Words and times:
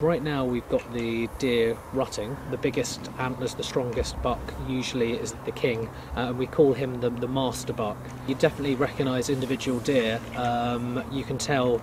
Right 0.00 0.22
now 0.22 0.44
we've 0.44 0.68
got 0.68 0.92
the 0.92 1.28
deer 1.40 1.76
rutting. 1.92 2.36
The 2.52 2.56
biggest 2.56 3.10
antlers, 3.18 3.54
the 3.54 3.64
strongest 3.64 4.22
buck 4.22 4.38
usually 4.68 5.14
is 5.14 5.34
the 5.44 5.50
king, 5.50 5.88
uh, 6.16 6.28
and 6.28 6.38
we 6.38 6.46
call 6.46 6.72
him 6.72 7.00
the, 7.00 7.10
the 7.10 7.26
master 7.26 7.72
buck. 7.72 7.96
You 8.28 8.36
definitely 8.36 8.76
recognise 8.76 9.28
individual 9.28 9.80
deer. 9.80 10.20
Um, 10.36 11.02
you 11.10 11.24
can 11.24 11.36
tell 11.36 11.82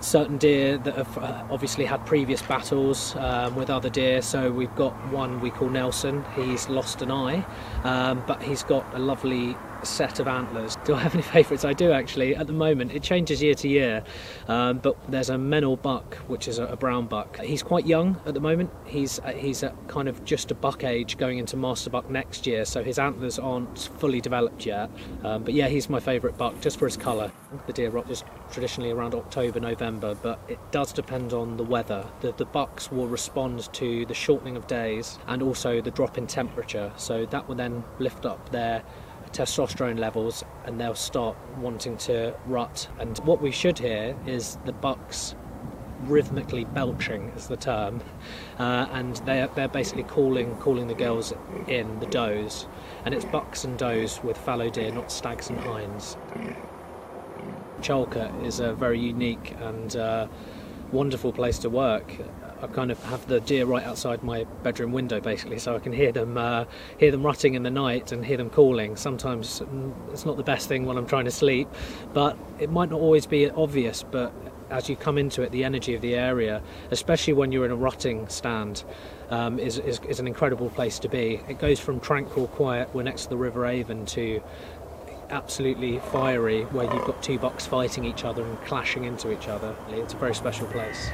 certain 0.00 0.36
deer 0.36 0.76
that 0.76 0.94
have 0.94 1.16
uh, 1.16 1.46
obviously 1.50 1.86
had 1.86 2.04
previous 2.04 2.42
battles 2.42 3.16
um, 3.16 3.56
with 3.56 3.70
other 3.70 3.88
deer. 3.88 4.20
So 4.20 4.52
we've 4.52 4.74
got 4.76 4.92
one 5.10 5.40
we 5.40 5.48
call 5.48 5.70
Nelson. 5.70 6.22
He's 6.36 6.68
lost 6.68 7.00
an 7.00 7.10
eye, 7.10 7.46
um, 7.82 8.22
but 8.26 8.42
he's 8.42 8.62
got 8.62 8.84
a 8.92 8.98
lovely 8.98 9.56
set 9.84 10.20
of 10.20 10.28
antlers. 10.28 10.76
Do 10.84 10.94
I 10.94 11.00
have 11.00 11.14
any 11.14 11.22
favourites? 11.34 11.64
I 11.64 11.72
do 11.72 11.92
actually. 11.92 12.34
At 12.34 12.46
the 12.46 12.52
moment, 12.52 12.92
it 12.92 13.02
changes 13.02 13.42
year 13.42 13.54
to 13.54 13.68
year, 13.68 14.04
um, 14.48 14.78
but 14.78 14.96
there's 15.10 15.30
a 15.30 15.34
Menil 15.36 15.80
buck, 15.80 16.16
which 16.26 16.48
is 16.48 16.58
a, 16.58 16.66
a, 16.66 16.76
brown 16.76 17.06
buck. 17.06 17.38
He's 17.40 17.62
quite 17.62 17.86
young 17.86 18.20
at 18.26 18.34
the 18.34 18.40
moment. 18.40 18.70
He's 18.84 19.18
uh, 19.20 19.32
he's 19.32 19.62
at 19.62 19.74
kind 19.88 20.08
of 20.08 20.24
just 20.24 20.50
a 20.50 20.54
buck 20.54 20.84
age, 20.84 21.16
going 21.16 21.38
into 21.38 21.56
master 21.56 21.90
buck 21.90 22.10
next 22.10 22.46
year, 22.46 22.64
so 22.64 22.82
his 22.82 22.98
antlers 22.98 23.38
aren't 23.38 23.90
fully 23.98 24.20
developed 24.20 24.66
yet. 24.66 24.90
Um, 25.22 25.44
but 25.44 25.54
yeah, 25.54 25.68
he's 25.68 25.88
my 25.88 26.00
favourite 26.00 26.36
buck 26.36 26.60
just 26.60 26.78
for 26.78 26.86
his 26.86 26.96
colour. 26.96 27.30
The 27.66 27.72
deer 27.72 27.90
rut 27.90 28.10
is 28.10 28.24
traditionally 28.50 28.90
around 28.90 29.14
October, 29.14 29.60
November, 29.60 30.14
but 30.14 30.38
it 30.48 30.58
does 30.70 30.92
depend 30.92 31.32
on 31.32 31.56
the 31.56 31.64
weather. 31.64 32.06
The, 32.20 32.32
the 32.32 32.44
bucks 32.44 32.90
will 32.90 33.06
respond 33.06 33.72
to 33.74 34.06
the 34.06 34.14
shortening 34.14 34.56
of 34.56 34.66
days 34.66 35.18
and 35.26 35.42
also 35.42 35.80
the 35.80 35.90
drop 35.90 36.18
in 36.18 36.26
temperature, 36.26 36.92
so 36.96 37.26
that 37.26 37.48
will 37.48 37.54
then 37.54 37.84
lift 37.98 38.26
up 38.26 38.50
their 38.50 38.82
testosterone 39.34 39.98
levels 39.98 40.44
and 40.64 40.80
they'll 40.80 40.94
start 40.94 41.36
wanting 41.58 41.96
to 41.98 42.34
rut. 42.46 42.88
And 42.98 43.18
what 43.18 43.42
we 43.42 43.50
should 43.50 43.78
hear 43.78 44.16
is 44.26 44.56
the 44.64 44.72
bucks 44.72 45.34
rhythmically 46.06 46.64
belching 46.64 47.32
is 47.36 47.48
the 47.48 47.56
term, 47.56 48.00
uh, 48.58 48.86
and 48.92 49.16
they're 49.26 49.48
they're 49.48 49.68
basically 49.68 50.04
calling 50.04 50.54
calling 50.56 50.86
the 50.86 50.94
girls 50.94 51.32
in 51.66 51.98
the 52.00 52.06
does, 52.06 52.66
and 53.04 53.14
it's 53.14 53.24
bucks 53.24 53.64
and 53.64 53.78
does 53.78 54.22
with 54.22 54.36
fallow 54.36 54.70
deer, 54.70 54.92
not 54.92 55.10
stags 55.10 55.50
and 55.50 55.58
hinds. 55.60 56.16
Charlecote 57.80 58.44
is 58.46 58.60
a 58.60 58.72
very 58.72 58.98
unique 58.98 59.54
and 59.60 59.96
uh, 59.96 60.26
wonderful 60.92 61.32
place 61.32 61.58
to 61.58 61.68
work. 61.68 62.14
I 62.62 62.66
kind 62.68 62.90
of 62.90 63.02
have 63.04 63.26
the 63.26 63.40
deer 63.40 63.66
right 63.66 63.84
outside 63.84 64.22
my 64.22 64.44
bedroom 64.62 64.92
window, 64.92 65.20
basically, 65.20 65.58
so 65.58 65.74
I 65.76 65.78
can 65.78 65.92
hear 65.92 66.12
them 66.12 66.38
uh, 66.38 66.64
hear 66.98 67.10
them 67.10 67.24
rutting 67.24 67.54
in 67.54 67.62
the 67.62 67.70
night 67.70 68.12
and 68.12 68.24
hear 68.24 68.36
them 68.36 68.50
calling. 68.50 68.96
Sometimes 68.96 69.60
mm, 69.60 69.92
it's 70.12 70.24
not 70.24 70.36
the 70.36 70.42
best 70.42 70.68
thing 70.68 70.86
when 70.86 70.96
I'm 70.96 71.06
trying 71.06 71.26
to 71.26 71.30
sleep, 71.30 71.68
but 72.12 72.38
it 72.58 72.70
might 72.70 72.90
not 72.90 73.00
always 73.00 73.26
be 73.26 73.50
obvious. 73.50 74.02
But 74.02 74.32
as 74.70 74.88
you 74.88 74.96
come 74.96 75.18
into 75.18 75.42
it, 75.42 75.52
the 75.52 75.64
energy 75.64 75.94
of 75.94 76.00
the 76.00 76.14
area, 76.14 76.62
especially 76.90 77.32
when 77.32 77.52
you're 77.52 77.64
in 77.64 77.70
a 77.70 77.76
rutting 77.76 78.28
stand, 78.28 78.84
um, 79.30 79.58
is, 79.58 79.78
is, 79.78 80.00
is 80.08 80.20
an 80.20 80.26
incredible 80.26 80.70
place 80.70 80.98
to 81.00 81.08
be. 81.08 81.40
It 81.48 81.58
goes 81.58 81.78
from 81.78 82.00
tranquil, 82.00 82.48
quiet, 82.48 82.88
we're 82.94 83.02
next 83.02 83.24
to 83.24 83.28
the 83.30 83.36
River 83.36 83.66
Avon, 83.66 84.06
to 84.06 84.42
absolutely 85.30 85.98
fiery, 85.98 86.62
where 86.64 86.92
you've 86.92 87.04
got 87.04 87.22
two 87.22 87.38
bucks 87.38 87.66
fighting 87.66 88.04
each 88.04 88.24
other 88.24 88.44
and 88.44 88.60
clashing 88.62 89.04
into 89.04 89.32
each 89.32 89.48
other. 89.48 89.74
It's 89.90 90.14
a 90.14 90.16
very 90.16 90.34
special 90.34 90.66
place. 90.68 91.10